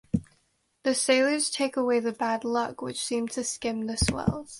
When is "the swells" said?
3.85-4.49